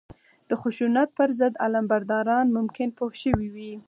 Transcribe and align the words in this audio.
د 0.49 0.51
خشونت 0.61 1.09
پر 1.17 1.29
ضد 1.39 1.53
علمبرداران 1.65 2.47
ممکن 2.57 2.87
پوه 2.97 3.13
شوي 3.21 3.47
وي 3.55 3.73